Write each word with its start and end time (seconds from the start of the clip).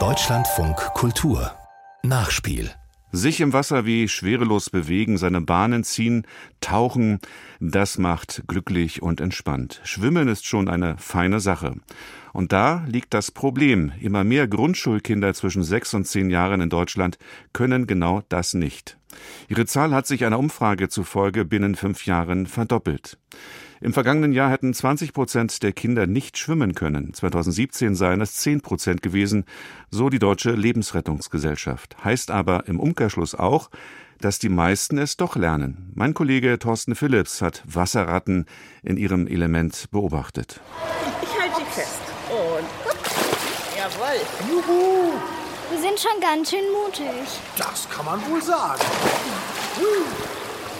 Deutschlandfunk 0.00 0.74
Kultur 0.94 1.52
Nachspiel 2.02 2.72
sich 3.16 3.40
im 3.40 3.52
Wasser 3.52 3.86
wie 3.86 4.08
schwerelos 4.08 4.70
bewegen, 4.70 5.18
seine 5.18 5.40
Bahnen 5.40 5.84
ziehen, 5.84 6.26
tauchen, 6.60 7.20
das 7.60 7.96
macht 7.96 8.42
glücklich 8.48 9.02
und 9.02 9.20
entspannt. 9.20 9.80
Schwimmen 9.84 10.26
ist 10.26 10.46
schon 10.46 10.68
eine 10.68 10.98
feine 10.98 11.38
Sache. 11.38 11.76
Und 12.32 12.50
da 12.52 12.84
liegt 12.88 13.14
das 13.14 13.30
Problem. 13.30 13.92
Immer 14.00 14.24
mehr 14.24 14.48
Grundschulkinder 14.48 15.32
zwischen 15.32 15.62
sechs 15.62 15.94
und 15.94 16.06
zehn 16.06 16.28
Jahren 16.28 16.60
in 16.60 16.70
Deutschland 16.70 17.18
können 17.52 17.86
genau 17.86 18.22
das 18.28 18.54
nicht. 18.54 18.98
Ihre 19.48 19.66
Zahl 19.66 19.94
hat 19.94 20.08
sich 20.08 20.24
einer 20.24 20.40
Umfrage 20.40 20.88
zufolge 20.88 21.44
binnen 21.44 21.76
fünf 21.76 22.06
Jahren 22.06 22.48
verdoppelt. 22.48 23.18
Im 23.80 23.92
vergangenen 23.92 24.32
Jahr 24.32 24.50
hätten 24.50 24.72
20 24.72 25.12
Prozent 25.12 25.62
der 25.62 25.72
Kinder 25.72 26.06
nicht 26.06 26.38
schwimmen 26.38 26.74
können. 26.74 27.12
2017 27.12 27.94
seien 27.94 28.20
es 28.20 28.34
10 28.34 28.60
Prozent 28.60 29.02
gewesen, 29.02 29.44
so 29.90 30.08
die 30.08 30.18
Deutsche 30.18 30.52
Lebensrettungsgesellschaft. 30.52 31.96
Heißt 32.04 32.30
aber 32.30 32.66
im 32.66 32.80
Umkehrschluss 32.80 33.34
auch, 33.34 33.70
dass 34.20 34.38
die 34.38 34.48
meisten 34.48 34.96
es 34.98 35.16
doch 35.16 35.36
lernen. 35.36 35.92
Mein 35.94 36.14
Kollege 36.14 36.58
Thorsten 36.58 36.94
Phillips 36.94 37.42
hat 37.42 37.62
Wasserratten 37.66 38.46
in 38.82 38.96
ihrem 38.96 39.26
Element 39.26 39.90
beobachtet. 39.90 40.60
Ich 41.22 41.40
halte 41.40 41.56
sie 41.56 41.80
fest. 41.80 42.00
Und 42.30 42.66
jawohl. 43.76 44.20
Juhu. 44.48 45.12
Wir 45.70 45.80
sind 45.80 45.98
schon 45.98 46.20
ganz 46.20 46.50
schön 46.50 46.64
mutig. 46.72 47.40
Das 47.56 47.88
kann 47.90 48.04
man 48.04 48.20
wohl 48.30 48.40
sagen. 48.40 48.80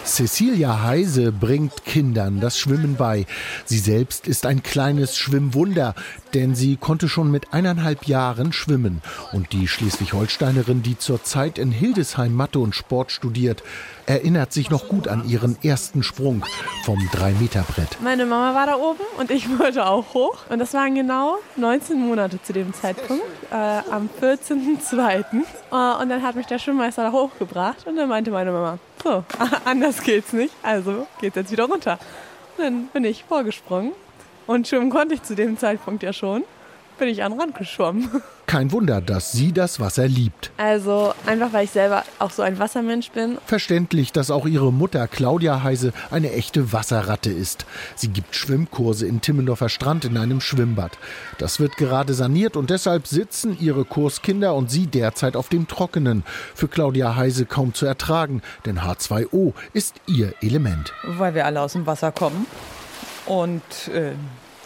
Cecilia 0.04 0.82
Heise 0.82 1.32
bringt 1.32 1.84
Kindern 1.86 2.38
das 2.38 2.58
Schwimmen 2.58 2.96
bei. 2.96 3.24
Sie 3.64 3.78
selbst 3.78 4.28
ist 4.28 4.44
ein 4.44 4.62
kleines 4.62 5.16
Schwimmwunder, 5.16 5.94
denn 6.34 6.54
sie 6.54 6.77
konnte 6.77 7.08
schon 7.08 7.30
mit 7.30 7.54
eineinhalb 7.54 8.06
Jahren 8.06 8.52
schwimmen. 8.52 9.00
Und 9.32 9.52
die 9.52 9.66
Schleswig-Holsteinerin, 9.66 10.83
die 10.83 10.98
zurzeit 10.98 11.58
in 11.58 11.72
Hildesheim 11.72 12.34
Mathe 12.34 12.58
und 12.58 12.74
Sport 12.74 13.12
studiert, 13.12 13.62
erinnert 14.06 14.52
sich 14.52 14.70
noch 14.70 14.88
gut 14.88 15.08
an 15.08 15.27
ihren 15.27 15.56
ersten 15.62 16.02
Sprung 16.02 16.44
vom 16.84 16.98
3-Meter-Brett. 16.98 17.98
Meine 18.02 18.27
Mama 18.27 18.55
war 18.55 18.66
da 18.66 18.77
oben 18.77 19.00
und 19.18 19.30
ich 19.30 19.48
wollte 19.58 19.86
auch 19.86 20.12
hoch. 20.12 20.36
Und 20.50 20.58
das 20.58 20.74
waren 20.74 20.94
genau 20.94 21.39
19 21.56 21.98
Monate 21.98 22.42
zu 22.42 22.52
dem 22.52 22.74
Zeitpunkt, 22.74 23.24
äh, 23.50 23.55
am 23.55 24.11
14.02. 24.20 25.24
Äh, 25.72 26.02
und 26.02 26.08
dann 26.11 26.22
hat 26.22 26.36
mich 26.36 26.46
der 26.46 26.58
Schwimmmeister 26.58 27.05
da 27.05 27.12
hochgebracht 27.12 27.86
und 27.86 27.96
dann 27.96 28.08
meinte 28.08 28.30
meine 28.30 28.52
Mama, 28.52 28.78
so, 29.05 29.24
anders 29.64 30.02
geht's 30.02 30.33
nicht, 30.33 30.55
also 30.62 31.06
geht's 31.20 31.36
jetzt 31.36 31.52
wieder 31.52 31.64
runter. 31.64 31.98
Dann 32.56 32.88
bin 32.88 33.05
ich 33.05 33.24
vorgesprungen. 33.24 33.92
Und 34.46 34.69
schwimmen 34.69 34.91
konnte 34.91 35.14
ich 35.14 35.22
zu 35.22 35.34
dem 35.34 35.58
Zeitpunkt 35.58 36.02
ja 36.02 36.12
schon 36.12 36.44
bin 36.98 37.09
ich 37.09 37.23
an 37.23 37.33
den 37.33 37.41
Rand 37.41 37.56
geschwommen. 37.56 38.09
Kein 38.47 38.73
Wunder, 38.73 39.00
dass 39.00 39.33
sie 39.33 39.53
das 39.53 39.81
Wasser 39.81 40.06
liebt. 40.06 40.53
Also 40.59 41.14
einfach, 41.27 41.53
weil 41.53 41.64
ich 41.64 41.70
selber 41.70 42.05
auch 42.19 42.31
so 42.31 42.42
ein 42.42 42.59
Wassermensch 42.59 43.11
bin. 43.11 43.39
Verständlich, 43.47 44.12
dass 44.12 44.31
auch 44.31 44.47
ihre 44.47 44.73
Mutter 44.73 45.09
Claudia 45.09 45.62
Heise 45.62 45.92
eine 46.11 46.31
echte 46.33 46.73
Wasserratte 46.73 47.31
ist. 47.31 47.64
Sie 47.97 48.09
gibt 48.09 48.36
Schwimmkurse 48.36 49.06
in 49.06 49.20
Timmendorfer 49.20 49.69
Strand 49.69 50.05
in 50.05 50.17
einem 50.17 50.41
Schwimmbad. 50.41 50.98
Das 51.39 51.59
wird 51.59 51.77
gerade 51.77 52.14
saniert 52.14 52.56
und 52.56 52.70
deshalb 52.70 53.06
sitzen 53.06 53.56
ihre 53.58 53.84
Kurskinder 53.84 54.55
und 54.55 54.70
sie 54.70 54.86
derzeit 54.86 55.36
auf 55.36 55.48
dem 55.48 55.67
Trockenen. 55.67 56.23
Für 56.55 56.69
Claudia 56.69 57.17
Heise 57.17 57.47
kaum 57.47 57.75
zu 57.75 57.86
ertragen, 57.86 58.42
denn 58.67 58.81
H2O 58.81 59.55
ist 59.73 59.97
ihr 60.06 60.34
Element. 60.42 60.92
Weil 61.03 61.34
wir 61.34 61.47
alle 61.47 61.61
aus 61.61 61.73
dem 61.73 61.86
Wasser 61.86 62.12
kommen 62.12 62.47
und 63.27 63.62
äh, 63.89 64.12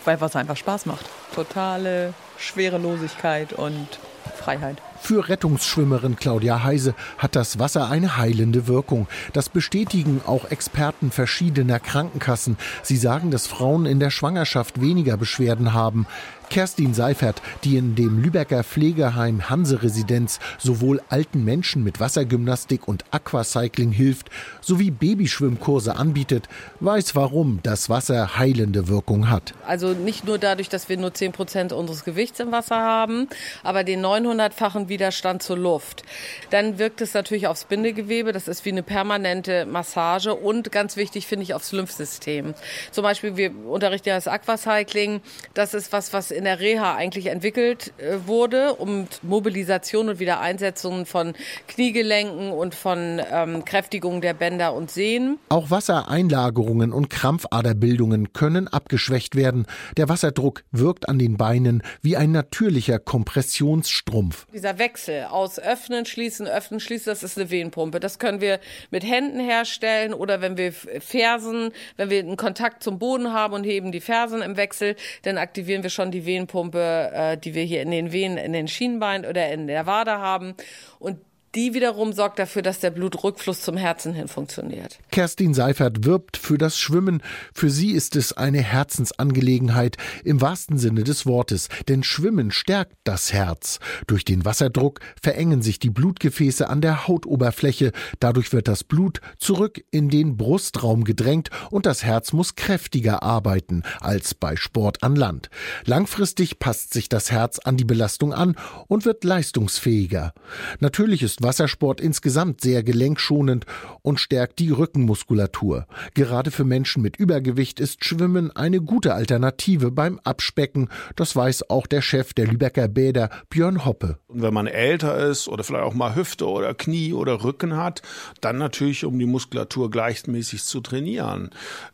weil 0.08 0.22
Wasser 0.22 0.38
einfach 0.38 0.56
Spaß 0.56 0.86
macht. 0.86 1.04
Totale 1.34 2.14
Schwerelosigkeit 2.38 3.52
und 3.52 3.98
Freiheit. 4.38 4.78
Für 5.00 5.28
Rettungsschwimmerin 5.28 6.16
Claudia 6.16 6.64
Heise 6.64 6.94
hat 7.16 7.36
das 7.36 7.58
Wasser 7.58 7.88
eine 7.88 8.16
heilende 8.16 8.66
Wirkung. 8.66 9.06
Das 9.32 9.48
bestätigen 9.48 10.20
auch 10.26 10.50
Experten 10.50 11.10
verschiedener 11.10 11.80
Krankenkassen. 11.80 12.58
Sie 12.82 12.96
sagen, 12.96 13.30
dass 13.30 13.46
Frauen 13.46 13.86
in 13.86 14.00
der 14.00 14.10
Schwangerschaft 14.10 14.80
weniger 14.80 15.16
Beschwerden 15.16 15.72
haben. 15.72 16.06
Kerstin 16.48 16.94
Seifert, 16.94 17.42
die 17.64 17.76
in 17.76 17.94
dem 17.94 18.22
Lübecker 18.22 18.64
Pflegeheim 18.64 19.50
Hanse 19.50 19.82
Residenz 19.82 20.40
sowohl 20.58 21.02
alten 21.08 21.44
Menschen 21.44 21.84
mit 21.84 22.00
Wassergymnastik 22.00 22.88
und 22.88 23.04
Aquacycling 23.10 23.92
hilft, 23.92 24.30
sowie 24.60 24.90
Babyschwimmkurse 24.90 25.96
anbietet, 25.96 26.48
weiß, 26.80 27.14
warum 27.14 27.60
das 27.62 27.90
Wasser 27.90 28.38
heilende 28.38 28.88
Wirkung 28.88 29.28
hat. 29.28 29.52
Also 29.66 29.92
nicht 29.92 30.26
nur 30.26 30.38
dadurch, 30.38 30.68
dass 30.68 30.88
wir 30.88 30.96
nur 30.96 31.12
10 31.12 31.32
Prozent 31.32 31.72
unseres 31.72 32.04
Gewichts 32.04 32.40
im 32.40 32.50
Wasser 32.50 32.78
haben, 32.78 33.28
aber 33.62 33.84
den 33.84 34.04
900-fachen 34.04 34.87
Widerstand 34.88 35.42
zur 35.42 35.58
Luft. 35.58 36.02
Dann 36.50 36.78
wirkt 36.78 37.00
es 37.00 37.14
natürlich 37.14 37.46
aufs 37.46 37.64
Bindegewebe, 37.64 38.32
das 38.32 38.48
ist 38.48 38.64
wie 38.64 38.70
eine 38.70 38.82
permanente 38.82 39.66
Massage 39.66 40.34
und 40.34 40.72
ganz 40.72 40.96
wichtig 40.96 41.26
finde 41.26 41.44
ich 41.44 41.54
aufs 41.54 41.72
Lymphsystem. 41.72 42.54
Zum 42.90 43.02
Beispiel, 43.02 43.36
wir 43.36 43.52
unterrichten 43.66 44.08
ja 44.08 44.14
das 44.14 44.28
Aquacycling, 44.28 45.20
das 45.54 45.74
ist 45.74 45.92
was, 45.92 46.12
was 46.12 46.30
in 46.30 46.44
der 46.44 46.60
Reha 46.60 46.94
eigentlich 46.94 47.26
entwickelt 47.26 47.92
äh, 47.98 48.26
wurde, 48.26 48.74
um 48.74 49.06
Mobilisation 49.22 50.08
und 50.08 50.18
Wiedereinsetzung 50.18 51.06
von 51.06 51.34
Kniegelenken 51.66 52.52
und 52.52 52.74
von 52.74 53.20
ähm, 53.30 53.64
Kräftigung 53.64 54.20
der 54.20 54.34
Bänder 54.34 54.74
und 54.74 54.90
Sehnen. 54.90 55.38
Auch 55.48 55.70
Wassereinlagerungen 55.70 56.92
und 56.92 57.10
Krampfaderbildungen 57.10 58.32
können 58.32 58.68
abgeschwächt 58.68 59.34
werden. 59.34 59.66
Der 59.96 60.08
Wasserdruck 60.08 60.62
wirkt 60.70 61.08
an 61.08 61.18
den 61.18 61.36
Beinen 61.36 61.82
wie 62.02 62.16
ein 62.16 62.32
natürlicher 62.32 62.98
Kompressionsstrumpf. 62.98 64.46
Dieser 64.52 64.77
Wechsel 64.78 65.24
aus 65.24 65.58
Öffnen, 65.58 66.06
Schließen, 66.06 66.46
Öffnen, 66.46 66.80
Schließen, 66.80 67.10
das 67.10 67.22
ist 67.22 67.38
eine 67.38 67.50
Wehenpumpe. 67.50 68.00
Das 68.00 68.18
können 68.18 68.40
wir 68.40 68.60
mit 68.90 69.04
Händen 69.04 69.40
herstellen 69.40 70.14
oder 70.14 70.40
wenn 70.40 70.56
wir 70.56 70.72
Fersen, 70.72 71.72
wenn 71.96 72.10
wir 72.10 72.20
einen 72.20 72.36
Kontakt 72.36 72.82
zum 72.82 72.98
Boden 72.98 73.32
haben 73.32 73.54
und 73.54 73.64
heben 73.64 73.92
die 73.92 74.00
Fersen 74.00 74.42
im 74.42 74.56
Wechsel, 74.56 74.96
dann 75.22 75.38
aktivieren 75.38 75.82
wir 75.82 75.90
schon 75.90 76.10
die 76.10 76.26
Venenpumpe, 76.26 77.10
äh, 77.12 77.38
die 77.38 77.54
wir 77.54 77.64
hier 77.64 77.82
in 77.82 77.90
den 77.90 78.12
Venen, 78.12 78.38
in 78.38 78.52
den 78.52 78.68
Schienbein 78.68 79.24
oder 79.26 79.50
in 79.50 79.66
der 79.66 79.86
Wade 79.86 80.18
haben. 80.18 80.54
Und 80.98 81.18
die 81.58 81.74
wiederum 81.74 82.12
sorgt 82.12 82.38
dafür, 82.38 82.62
dass 82.62 82.78
der 82.78 82.90
Blutrückfluss 82.90 83.62
zum 83.62 83.76
Herzen 83.76 84.14
hin 84.14 84.28
funktioniert. 84.28 85.00
Kerstin 85.10 85.54
Seifert 85.54 86.04
wirbt 86.04 86.36
für 86.36 86.56
das 86.56 86.78
Schwimmen. 86.78 87.20
Für 87.52 87.68
sie 87.68 87.90
ist 87.90 88.14
es 88.14 88.32
eine 88.32 88.62
Herzensangelegenheit 88.62 89.96
im 90.22 90.40
wahrsten 90.40 90.78
Sinne 90.78 91.02
des 91.02 91.26
Wortes, 91.26 91.68
denn 91.88 92.04
Schwimmen 92.04 92.52
stärkt 92.52 92.94
das 93.02 93.32
Herz. 93.32 93.80
Durch 94.06 94.24
den 94.24 94.44
Wasserdruck 94.44 95.00
verengen 95.20 95.60
sich 95.60 95.80
die 95.80 95.90
Blutgefäße 95.90 96.68
an 96.68 96.80
der 96.80 97.08
Hautoberfläche. 97.08 97.90
Dadurch 98.20 98.52
wird 98.52 98.68
das 98.68 98.84
Blut 98.84 99.20
zurück 99.38 99.84
in 99.90 100.10
den 100.10 100.36
Brustraum 100.36 101.02
gedrängt 101.02 101.50
und 101.72 101.86
das 101.86 102.04
Herz 102.04 102.32
muss 102.32 102.54
kräftiger 102.54 103.24
arbeiten 103.24 103.82
als 103.98 104.32
bei 104.32 104.54
Sport 104.54 105.02
an 105.02 105.16
Land. 105.16 105.50
Langfristig 105.84 106.60
passt 106.60 106.92
sich 106.92 107.08
das 107.08 107.32
Herz 107.32 107.58
an 107.58 107.76
die 107.76 107.84
Belastung 107.84 108.32
an 108.32 108.54
und 108.86 109.04
wird 109.04 109.24
leistungsfähiger. 109.24 110.34
Natürlich 110.78 111.24
ist 111.24 111.42
Wassersport 111.48 112.02
insgesamt 112.02 112.60
sehr 112.60 112.82
gelenkschonend 112.82 113.64
und 114.02 114.20
stärkt 114.20 114.58
die 114.58 114.70
Rückenmuskulatur. 114.70 115.86
Gerade 116.12 116.50
für 116.50 116.64
Menschen 116.64 117.00
mit 117.00 117.16
Übergewicht 117.16 117.80
ist 117.80 118.04
Schwimmen 118.04 118.54
eine 118.54 118.82
gute 118.82 119.14
Alternative 119.14 119.90
beim 119.90 120.20
Abspecken. 120.24 120.90
Das 121.16 121.34
weiß 121.34 121.70
auch 121.70 121.86
der 121.86 122.02
Chef 122.02 122.34
der 122.34 122.48
Lübecker 122.48 122.86
Bäder, 122.88 123.30
Björn 123.48 123.86
Hoppe. 123.86 124.18
Und 124.26 124.42
wenn 124.42 124.52
man 124.52 124.66
älter 124.66 125.16
ist 125.16 125.48
oder 125.48 125.64
vielleicht 125.64 125.84
auch 125.84 125.94
mal 125.94 126.14
Hüfte 126.14 126.46
oder 126.46 126.74
Knie 126.74 127.14
oder 127.14 127.42
Rücken 127.42 127.78
hat, 127.78 128.02
dann 128.42 128.58
natürlich, 128.58 129.06
um 129.06 129.18
die 129.18 129.24
Muskulatur 129.24 129.90
gleichmäßig 129.90 130.64
zu 130.64 130.82
trainieren. 130.82 131.48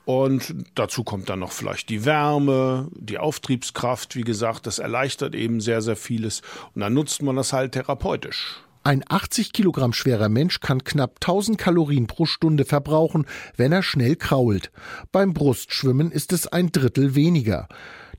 Und 0.04 0.53
dazu 0.75 1.04
kommt 1.04 1.28
dann 1.28 1.38
noch 1.38 1.53
vielleicht 1.53 1.91
die 1.91 2.04
Wärme, 2.04 2.88
die 2.98 3.19
Auftriebskraft, 3.19 4.16
wie 4.16 4.22
gesagt, 4.22 4.66
das 4.66 4.81
erleichtert 4.81 5.37
eben 5.37 5.60
sehr, 5.60 5.81
sehr 5.81 5.94
vieles. 5.94 6.43
Und 6.75 6.81
dann 6.81 6.94
nutzt 6.94 7.23
man 7.23 7.37
das 7.37 7.52
halt 7.52 7.70
therapeutisch. 7.70 8.64
Ein 8.86 9.02
80 9.08 9.54
Kilogramm 9.54 9.94
schwerer 9.94 10.28
Mensch 10.28 10.60
kann 10.60 10.84
knapp 10.84 11.14
1000 11.14 11.56
Kalorien 11.56 12.06
pro 12.06 12.26
Stunde 12.26 12.66
verbrauchen, 12.66 13.25
wenn 13.56 13.72
er 13.72 13.82
schnell 13.82 14.14
krault. 14.14 14.70
Beim 15.10 15.32
Brustschwimmen 15.32 16.12
ist 16.12 16.34
es 16.34 16.46
ein 16.46 16.70
Drittel 16.70 17.14
weniger. 17.14 17.66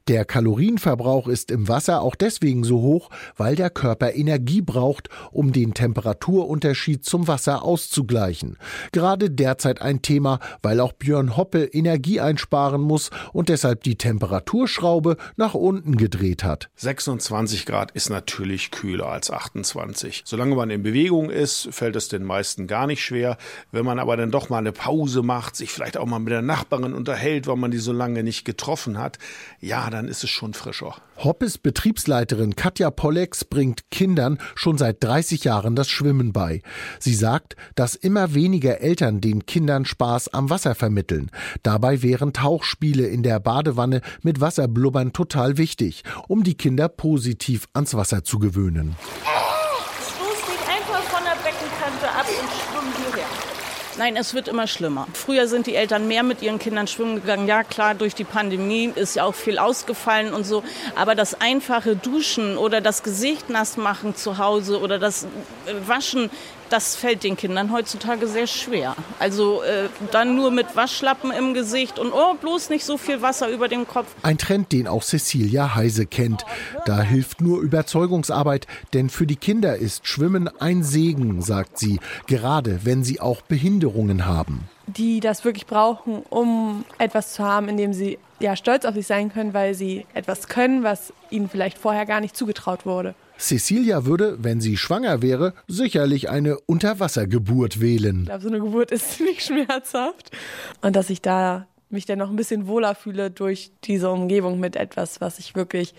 Der 0.08 0.24
Kalorienverbrauch 0.24 1.28
ist 1.28 1.50
im 1.50 1.68
Wasser 1.68 2.04
auch 2.04 2.14
deswegen 2.14 2.64
so 2.64 2.80
hoch, 2.80 3.10
weil 3.38 3.56
der 3.56 3.72
Körper 3.72 4.14
Energie 4.14 4.62
braucht, 4.62 5.10
um 5.32 5.52
den 5.52 5.74
Temperaturunterschied 5.74 7.04
zum 7.04 7.28
Wasser 7.28 7.64
auszugleichen. 7.64 8.60
Gerade 8.92 9.32
derzeit 9.32 9.82
ein 9.82 10.04
Thema, 10.04 10.40
weil 10.62 10.80
auch 10.80 10.94
Björn 10.94 11.36
Hoppe 11.36 11.64
Energie 11.64 12.20
einsparen 12.20 12.82
muss 12.82 13.10
und 13.34 13.50
deshalb 13.50 13.82
die 13.82 13.96
Temperaturschraube 13.96 15.18
nach 15.38 15.56
unten 15.56 15.98
gedreht 15.98 16.44
hat. 16.44 16.70
26 16.76 17.66
Grad 17.66 17.90
ist 17.90 18.12
natürlich 18.12 18.70
kühler 18.70 19.08
als 19.08 19.32
28. 19.32 20.22
Solange 20.24 20.54
man 20.54 20.70
in 20.70 20.84
Bewegung 20.84 21.32
ist, 21.32 21.70
fällt 21.72 21.96
es 21.96 22.10
den 22.10 22.24
meisten 22.24 22.68
gar 22.68 22.86
nicht 22.86 23.04
schwer. 23.04 23.38
Wenn 23.72 23.86
man 23.86 23.98
aber 23.98 24.18
dann 24.18 24.30
doch 24.30 24.50
mal 24.50 24.60
eine 24.60 24.72
Pause 24.72 25.24
macht, 25.24 25.56
sich 25.56 25.72
vielleicht 25.72 25.98
auch 25.98 26.06
mal 26.06 26.20
mit 26.20 26.32
der 26.32 26.44
Nachbarin 26.44 26.94
unterhält, 26.94 27.48
weil 27.48 27.56
man 27.56 27.72
die 27.72 27.80
so 27.80 27.92
lange 27.92 28.22
nicht 28.22 28.46
getroffen 28.46 29.00
hat, 29.00 29.18
ja, 29.60 29.90
dann 29.96 30.08
ist 30.10 30.24
es 30.24 30.30
schon 30.30 30.54
frischer. 30.54 30.96
Hoppes 31.18 31.58
Betriebsleiterin 31.58 32.58
Katja 32.58 32.92
Pollex 32.92 33.46
bringt 33.46 33.90
Kindern 33.92 34.40
schon 34.54 34.78
seit 34.78 35.02
30 35.02 35.46
Jahren 35.46 35.76
das 35.76 35.88
Schwimmen 35.88 36.34
bei. 36.34 36.62
Sie 37.00 37.16
sagt, 37.16 37.56
dass 37.76 37.96
immer 37.96 38.34
weniger 38.34 38.82
Eltern 38.82 39.22
den 39.22 39.46
Kindern 39.46 39.86
Spaß 39.86 40.34
am 40.34 40.50
Wasser 40.50 40.76
vermitteln. 40.76 41.32
Dabei 41.64 42.02
wären 42.02 42.34
Tauchspiele 42.34 43.08
in 43.08 43.24
der 43.24 43.40
Badewanne 43.40 44.02
mit 44.22 44.42
Wasserblubbern 44.42 45.14
total 45.14 45.58
wichtig, 45.58 46.04
um 46.28 46.44
die 46.44 46.56
Kinder 46.56 46.90
positiv 46.90 47.70
ans 47.74 47.94
Wasser 47.94 48.26
zu 48.26 48.38
gewöhnen. 48.40 48.98
Stoß 50.02 50.40
dich 50.46 50.68
einfach 50.70 51.04
von 51.04 51.24
der 51.24 51.38
Beckenkante 51.42 52.10
ab 52.10 52.26
und 52.28 52.50
schwimm 52.52 53.14
hierher. 53.14 53.45
Nein, 53.98 54.18
es 54.18 54.34
wird 54.34 54.50
immer 54.50 54.68
schlimmer. 54.68 55.08
Früher 55.14 55.48
sind 55.48 55.68
die 55.68 55.76
Eltern 55.76 56.08
mehr 56.08 56.22
mit 56.22 56.42
ihren 56.42 56.60
Kindern 56.60 56.86
schwimmen 56.86 57.16
gegangen. 57.16 57.48
Ja, 57.48 57.64
klar, 57.64 57.96
durch 57.96 58.14
die 58.14 58.26
Pandemie 58.26 58.92
ist 58.94 59.16
ja 59.16 59.24
auch 59.24 59.36
viel 59.36 59.58
ausgefallen 59.58 60.34
und 60.34 60.44
so. 60.44 60.64
Aber 60.96 61.16
das 61.16 61.40
einfache 61.40 61.96
Duschen 61.96 62.58
oder 62.58 62.82
das 62.82 63.04
Gesicht 63.04 63.50
nass 63.50 63.78
machen 63.78 64.14
zu 64.14 64.38
Hause 64.38 64.82
oder 64.82 65.00
das 65.00 65.28
Waschen, 65.88 66.30
das 66.70 66.96
fällt 66.96 67.24
den 67.24 67.38
Kindern 67.38 67.72
heutzutage 67.72 68.28
sehr 68.28 68.48
schwer. 68.48 68.96
Also 69.20 69.62
äh, 69.64 69.90
dann 70.12 70.36
nur 70.36 70.52
mit 70.52 70.76
Waschlappen 70.76 71.32
im 71.32 71.54
Gesicht 71.54 72.00
und 72.00 72.12
oh, 72.12 72.34
bloß 72.36 72.70
nicht 72.70 72.86
so 72.86 72.98
viel 72.98 73.22
Wasser 73.22 73.50
über 73.50 73.68
dem 73.68 73.88
Kopf. 73.88 74.08
Ein 74.24 74.38
Trend, 74.38 74.72
den 74.72 74.88
auch 74.88 75.04
Cecilia 75.04 75.76
Heise 75.76 76.06
kennt. 76.06 76.46
Da 76.86 77.02
hilft 77.02 77.42
nur 77.42 77.62
Überzeugungsarbeit, 77.62 78.68
denn 78.94 79.10
für 79.10 79.28
die 79.28 79.36
Kinder 79.36 79.76
ist 79.76 80.08
Schwimmen 80.08 80.50
ein 80.60 80.84
Segen, 80.84 81.42
sagt 81.42 81.78
sie, 81.78 82.00
gerade 82.28 82.82
wenn 82.84 83.04
sie 83.04 83.20
auch 83.20 83.42
Behinderungen 83.42 84.26
haben. 84.26 84.70
Die 84.88 85.20
das 85.20 85.44
wirklich 85.46 85.66
brauchen, 85.66 86.22
um 86.30 86.86
etwas 87.00 87.34
zu 87.34 87.44
haben, 87.44 87.70
in 87.70 87.78
dem 87.78 87.94
sie 87.94 88.20
ja 88.40 88.56
stolz 88.56 88.86
auf 88.86 88.94
sich 88.94 89.08
sein 89.08 89.32
können, 89.32 89.54
weil 89.54 89.74
sie 89.74 90.06
etwas 90.14 90.48
können, 90.48 90.84
was 90.84 91.14
ihnen 91.30 91.50
vielleicht 91.50 91.78
vorher 91.78 92.06
gar 92.06 92.22
nicht 92.22 92.36
zugetraut 92.36 92.86
wurde. 92.86 93.16
Cecilia 93.38 94.06
würde, 94.06 94.38
wenn 94.44 94.62
sie 94.62 94.78
schwanger 94.78 95.22
wäre, 95.22 95.54
sicherlich 95.68 96.30
eine 96.30 96.60
Unterwassergeburt 96.60 97.82
wählen. 97.82 98.22
Ich 98.22 98.26
glaube, 98.26 98.42
so 98.42 98.50
eine 98.50 98.60
Geburt 98.60 98.92
ist 98.92 99.12
ziemlich 99.18 99.44
schmerzhaft. 99.44 100.32
Und 100.82 100.96
dass 100.96 101.10
ich 101.10 101.22
da 101.22 101.68
mich 101.90 102.06
dann 102.06 102.20
noch 102.20 102.30
ein 102.30 102.36
bisschen 102.36 102.68
wohler 102.68 102.96
fühle 102.96 103.32
durch 103.32 103.72
diese 103.84 104.10
Umgebung 104.10 104.60
mit 104.60 104.76
etwas, 104.76 105.22
was 105.22 105.40
ich 105.40 105.56
wirklich 105.56 105.94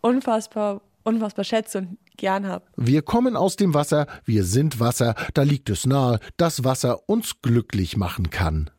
unfassbar, 0.00 0.80
unfassbar 1.04 1.44
schätze 1.44 1.78
und 1.78 1.98
gern 2.16 2.46
habe. 2.46 2.64
Wir 2.76 3.02
kommen 3.02 3.36
aus 3.36 3.56
dem 3.56 3.74
Wasser, 3.74 4.06
wir 4.24 4.44
sind 4.44 4.78
Wasser, 4.80 5.14
da 5.34 5.42
liegt 5.42 5.70
es 5.70 5.86
nahe, 5.86 6.20
dass 6.36 6.64
Wasser 6.64 7.08
uns 7.08 7.40
glücklich 7.42 7.96
machen 7.96 8.30
kann. 8.30 8.70